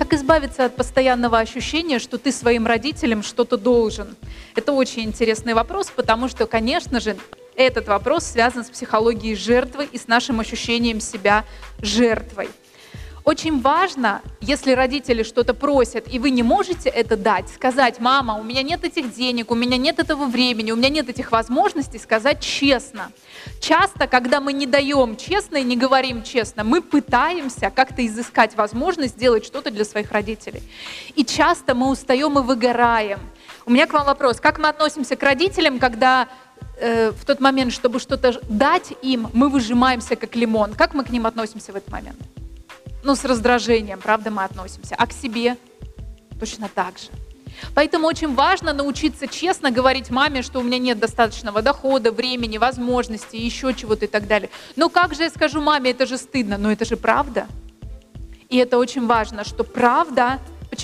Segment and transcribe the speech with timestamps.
[0.00, 4.16] Как избавиться от постоянного ощущения, что ты своим родителям что-то должен?
[4.56, 7.18] Это очень интересный вопрос, потому что, конечно же,
[7.54, 11.44] этот вопрос связан с психологией жертвы и с нашим ощущением себя
[11.82, 12.48] жертвой.
[13.24, 18.42] Очень важно, если родители что-то просят, и вы не можете это дать, сказать, мама, у
[18.42, 22.40] меня нет этих денег, у меня нет этого времени, у меня нет этих возможностей, сказать
[22.40, 23.12] честно.
[23.60, 29.14] Часто, когда мы не даем честно и не говорим честно, мы пытаемся как-то изыскать возможность
[29.16, 30.62] сделать что-то для своих родителей.
[31.14, 33.20] И часто мы устаем и выгораем.
[33.66, 36.28] У меня к вам вопрос, как мы относимся к родителям, когда
[36.80, 40.72] э, в тот момент, чтобы что-то дать им, мы выжимаемся как лимон.
[40.72, 42.18] Как мы к ним относимся в этот момент?
[43.02, 45.56] Ну, с раздражением, правда, мы относимся, а к себе
[46.38, 47.08] точно так же.
[47.74, 53.38] Поэтому очень важно научиться честно говорить маме, что у меня нет достаточного дохода, времени, возможностей,
[53.38, 54.50] еще чего-то и так далее.
[54.76, 57.46] Но как же я скажу маме, это же стыдно, но это же правда.
[58.48, 60.38] И это очень важно, что правда,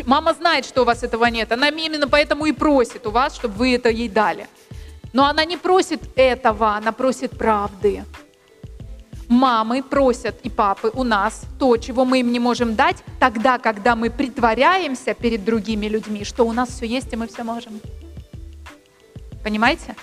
[0.07, 3.55] мама знает, что у вас этого нет, она именно поэтому и просит у вас, чтобы
[3.55, 4.49] вы это ей дали.
[5.13, 8.05] Но она не просит этого, она просит правды
[9.29, 13.97] мамы просят и папы у нас то, чего мы им не можем дать, тогда, когда
[13.97, 17.81] мы притворяемся перед другими людьми, что у нас все есть и мы все можем.
[19.43, 19.95] Понимаете?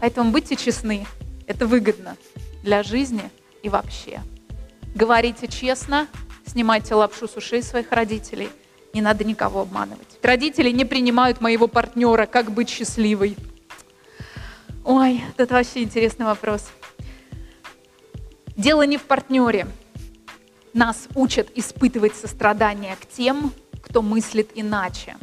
[0.00, 1.06] Поэтому будьте честны.
[1.46, 2.16] Это выгодно
[2.62, 3.30] для жизни
[3.62, 4.20] и вообще.
[4.94, 6.06] Говорите честно,
[6.46, 8.48] снимайте лапшу с ушей своих родителей.
[8.94, 10.18] Не надо никого обманывать.
[10.22, 13.36] Родители не принимают моего партнера, как быть счастливой.
[14.84, 16.70] Ой, это вообще интересный вопрос.
[18.56, 19.66] Дело не в партнере.
[20.74, 25.16] Нас учат испытывать сострадание к тем, кто мыслит иначе.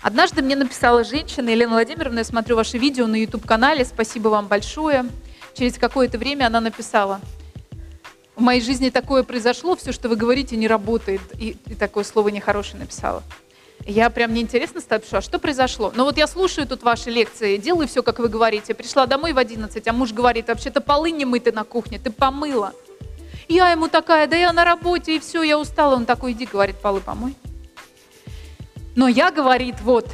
[0.00, 5.06] Однажды мне написала женщина, Елена Владимировна, я смотрю ваше видео на YouTube-канале, спасибо вам большое.
[5.54, 7.20] Через какое-то время она написала,
[8.34, 11.20] в моей жизни такое произошло, все, что вы говорите, не работает.
[11.38, 13.22] И, и такое слово нехорошее написала.
[13.86, 15.92] Я прям мне интересно а что произошло?
[15.94, 18.74] Ну вот я слушаю тут ваши лекции, делаю все, как вы говорите.
[18.74, 22.72] Пришла домой в 11, а муж говорит, вообще-то полы не мыты на кухне, ты помыла.
[23.48, 25.96] Я ему такая, да я на работе, и все, я устала.
[25.96, 27.34] Он такой, иди, говорит, полы помой.
[28.94, 30.06] Но я, говорит, вот,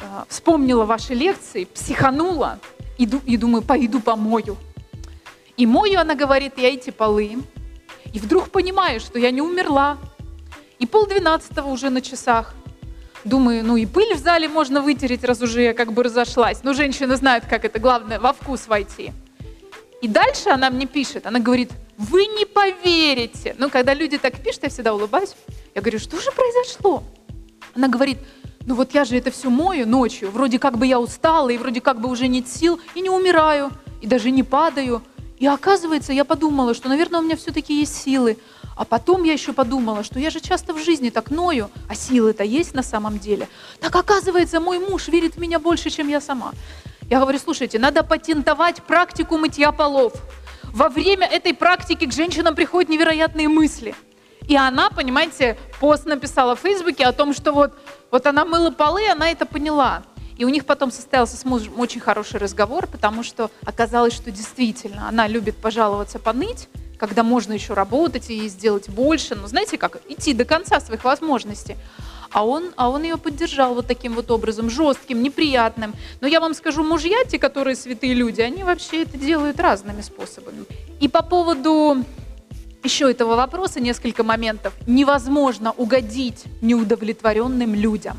[0.00, 2.58] а, вспомнила ваши лекции, психанула,
[2.98, 4.56] иду, и думаю, пойду помою.
[5.56, 7.38] И мою, она говорит, я эти полы.
[8.12, 9.98] И вдруг понимаю, что я не умерла,
[10.82, 12.54] и полдвенадцатого уже на часах.
[13.22, 16.64] Думаю, ну и пыль в зале можно вытереть, раз уже я как бы разошлась.
[16.64, 19.12] Но женщины знают, как это главное, во вкус войти.
[20.00, 23.54] И дальше она мне пишет, она говорит, вы не поверите.
[23.58, 25.36] Ну, когда люди так пишут, я всегда улыбаюсь.
[25.72, 27.04] Я говорю, что же произошло?
[27.76, 28.18] Она говорит,
[28.66, 31.80] ну вот я же это все мою ночью, вроде как бы я устала, и вроде
[31.80, 33.70] как бы уже нет сил, и не умираю,
[34.00, 35.00] и даже не падаю.
[35.38, 38.36] И оказывается, я подумала, что, наверное, у меня все-таки есть силы.
[38.76, 42.44] А потом я еще подумала, что я же часто в жизни так ною, а силы-то
[42.44, 43.48] есть на самом деле.
[43.80, 46.52] Так оказывается, мой муж верит в меня больше, чем я сама.
[47.10, 50.14] Я говорю, слушайте, надо патентовать практику мытья полов.
[50.72, 53.94] Во время этой практики к женщинам приходят невероятные мысли.
[54.48, 57.74] И она, понимаете, пост написала в Фейсбуке о том, что вот,
[58.10, 60.02] вот она мыла полы, она это поняла.
[60.36, 65.08] И у них потом состоялся с мужем очень хороший разговор, потому что оказалось, что действительно
[65.08, 66.68] она любит пожаловаться, поныть,
[67.02, 71.76] когда можно еще работать и сделать больше, но знаете как, идти до конца своих возможностей.
[72.30, 75.94] А он, а он ее поддержал вот таким вот образом, жестким, неприятным.
[76.20, 80.64] Но я вам скажу, мужья, те, которые святые люди, они вообще это делают разными способами.
[81.00, 82.04] И по поводу
[82.84, 84.72] еще этого вопроса несколько моментов.
[84.86, 88.16] Невозможно угодить неудовлетворенным людям.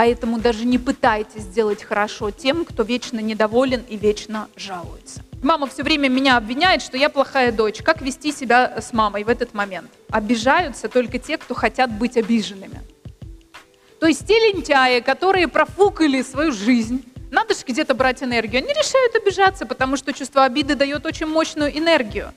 [0.00, 5.22] Поэтому даже не пытайтесь сделать хорошо тем, кто вечно недоволен и вечно жалуется.
[5.42, 7.82] Мама все время меня обвиняет, что я плохая дочь.
[7.82, 9.90] Как вести себя с мамой в этот момент?
[10.08, 12.80] Обижаются только те, кто хотят быть обиженными.
[14.00, 19.14] То есть те лентяи, которые профукали свою жизнь, надо же где-то брать энергию, они решают
[19.16, 22.32] обижаться, потому что чувство обиды дает очень мощную энергию.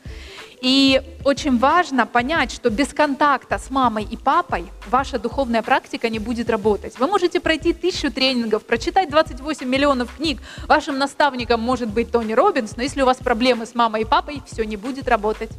[0.63, 6.19] И очень важно понять, что без контакта с мамой и папой ваша духовная практика не
[6.19, 6.97] будет работать.
[6.97, 10.41] Вы можете пройти тысячу тренингов, прочитать 28 миллионов книг.
[10.65, 14.41] Вашим наставником может быть Тони Робинс, но если у вас проблемы с мамой и папой,
[14.49, 15.51] все не будет работать.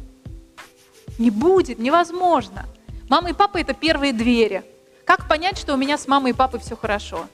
[1.19, 2.65] Не будет, невозможно.
[3.07, 4.63] Мама и папа– это первые двери.
[5.05, 7.27] Как понять, что у меня с мамой и папой все хорошо?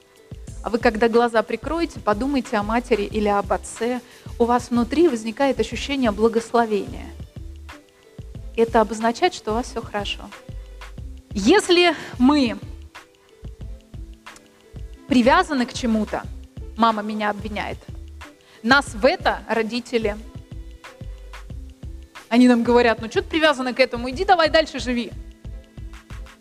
[0.61, 4.01] А вы, когда глаза прикроете, подумайте о матери или об отце.
[4.39, 7.05] У вас внутри возникает ощущение благословения–
[8.61, 10.21] это обозначает, что у вас все хорошо.
[11.31, 12.57] Если мы
[15.07, 16.23] привязаны к чему-то,
[16.77, 17.77] мама меня обвиняет,
[18.63, 20.17] нас в это родители.
[22.29, 25.11] Они нам говорят, ну что ты привязаны к этому, иди давай дальше живи.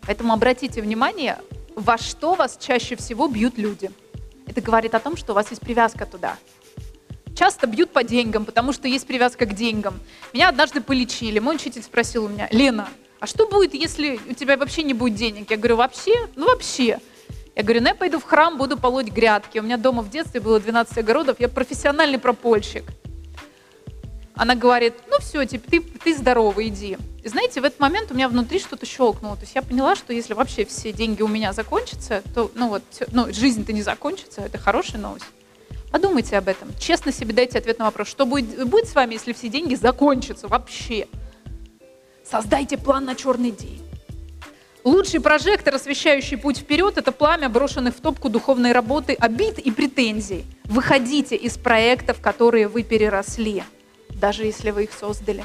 [0.05, 1.37] Поэтому обратите внимание,
[1.75, 3.91] во что вас чаще всего бьют люди.
[4.47, 6.37] Это говорит о том, что у вас есть привязка туда.
[7.41, 9.99] Часто бьют по деньгам, потому что есть привязка к деньгам.
[10.31, 11.39] Меня однажды полечили.
[11.39, 12.87] Мой учитель спросил у меня, Лена,
[13.19, 15.49] а что будет, если у тебя вообще не будет денег?
[15.49, 16.13] Я говорю, вообще?
[16.35, 16.99] Ну вообще.
[17.55, 19.57] Я говорю, ну я пойду в храм, буду полоть грядки.
[19.57, 22.83] У меня дома в детстве было 12 огородов, я профессиональный пропольщик.
[24.35, 26.99] Она говорит, ну все, типа, ты, ты здоровый, иди.
[27.23, 29.35] И знаете, в этот момент у меня внутри что-то щелкнуло.
[29.35, 32.83] То есть я поняла, что если вообще все деньги у меня закончатся, то ну вот,
[33.11, 35.25] ну, жизнь-то не закончится, это хорошая новость.
[35.91, 36.69] Подумайте об этом.
[36.79, 40.47] Честно себе дайте ответ на вопрос, что будет, будет с вами, если все деньги закончатся
[40.47, 41.07] вообще.
[42.23, 43.81] Создайте план на черный день.
[44.83, 50.45] Лучший прожектор, освещающий путь вперед, это пламя, брошенных в топку духовной работы, обид и претензий.
[50.63, 53.63] Выходите из проектов, которые вы переросли,
[54.09, 55.43] даже если вы их создали.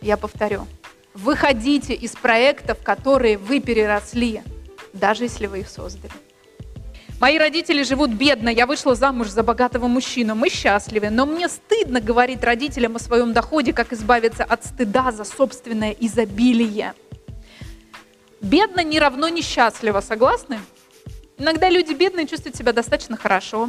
[0.00, 0.66] Я повторю.
[1.14, 4.42] Выходите из проектов, которые вы переросли,
[4.92, 6.12] даже если вы их создали.
[7.20, 12.00] Мои родители живут бедно, я вышла замуж за богатого мужчину, мы счастливы, но мне стыдно
[12.00, 16.94] говорить родителям о своем доходе, как избавиться от стыда за собственное изобилие.
[18.40, 20.60] Бедно не равно несчастливо, согласны?
[21.36, 23.68] Иногда люди бедные чувствуют себя достаточно хорошо,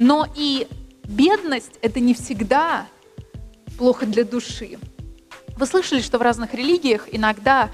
[0.00, 0.66] но и
[1.04, 2.88] бедность– это не всегда
[3.78, 4.78] плохо для души.
[5.56, 7.70] Вы слышали, что в разных религиях иногда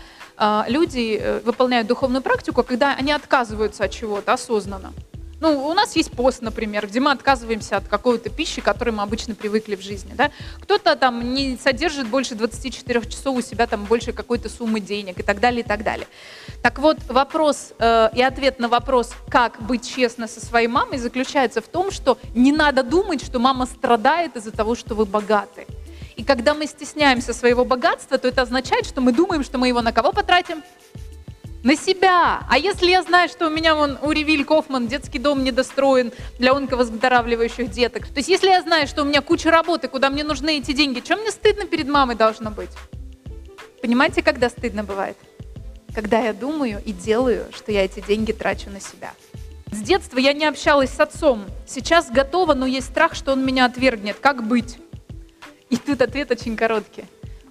[0.69, 4.93] люди э, выполняют духовную практику, когда они отказываются от чего-то осознанно.
[5.41, 9.35] Ну, у нас есть пост, например, где мы отказываемся от какой-то пищи, которой мы обычно
[9.35, 10.13] привыкли в жизни.
[10.15, 10.31] Да?
[10.61, 15.23] Кто-то там не содержит больше 24 часов у себя там больше какой-то суммы денег и
[15.23, 16.07] так далее, и так далее.
[16.63, 21.63] Так вот, вопрос э, и ответ на вопрос, как быть честно со своей мамой, заключается
[21.63, 25.67] в том, что не надо думать, что мама страдает из-за того, что вы богаты.
[26.17, 29.81] И когда мы стесняемся своего богатства, то это означает, что мы думаем, что мы его
[29.81, 30.63] на кого потратим?
[31.63, 32.47] На себя.
[32.49, 36.53] А если я знаю, что у меня вон у Ревиль Кофман детский дом недостроен для
[36.53, 40.59] онковыздоравливающих деток, то есть если я знаю, что у меня куча работы, куда мне нужны
[40.59, 42.71] эти деньги, чем мне стыдно перед мамой должно быть?
[43.83, 45.19] Понимаете, когда стыдно бывает?
[45.95, 49.13] Когда я думаю и делаю, что я эти деньги трачу на себя.
[49.73, 51.45] С детства я не общалась с отцом.
[51.67, 54.17] Сейчас готова, но есть страх, что он меня отвергнет.
[54.21, 54.79] Как быть?
[55.71, 57.05] И тут ответ очень короткий.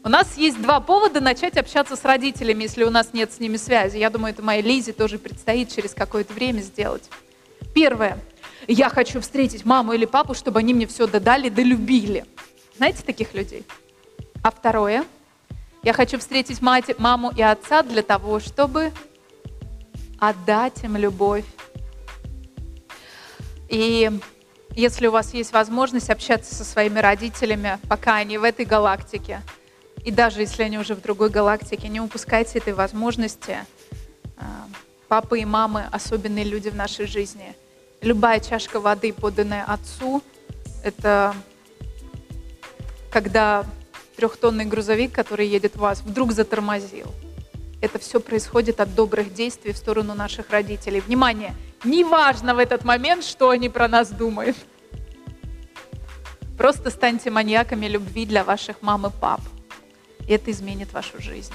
[0.03, 3.57] У нас есть два повода начать общаться с родителями, если у нас нет с ними
[3.57, 3.97] связи.
[3.97, 7.09] Я думаю, это моей Лизе тоже предстоит через какое-то время сделать.
[7.73, 8.17] Первое.
[8.67, 12.25] Я хочу встретить маму или папу, чтобы они мне все додали, долюбили.
[12.77, 13.65] Знаете таких людей?
[14.41, 15.05] А второе.
[15.83, 18.91] Я хочу встретить мать, маму и отца для того, чтобы
[20.19, 21.45] отдать им любовь.
[23.69, 24.11] И
[24.75, 29.41] если у вас есть возможность общаться со своими родителями, пока они в этой галактике,
[30.03, 33.57] и даже если они уже в другой галактике, не упускайте этой возможности.
[34.37, 34.45] А,
[35.07, 37.55] папы и мамы– особенные люди в нашей жизни.
[38.01, 40.23] Любая чашка воды, поданная отцу,
[40.83, 41.35] это
[43.11, 43.65] когда
[44.15, 47.07] трехтонный грузовик, который едет в вас, вдруг затормозил.
[47.81, 50.99] Это все происходит от добрых действий в сторону наших родителей.
[50.99, 51.55] Внимание!
[51.83, 54.57] Неважно в этот момент, что они про нас думают.
[56.57, 59.41] Просто станьте маньяками любви для ваших мам и пап.
[60.27, 61.53] И это изменит вашу жизнь.